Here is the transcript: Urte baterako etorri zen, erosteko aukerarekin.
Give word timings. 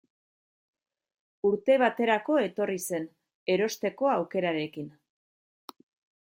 Urte 1.49 1.75
baterako 1.83 2.37
etorri 2.45 2.79
zen, 2.87 3.05
erosteko 3.57 4.11
aukerarekin. 4.15 4.91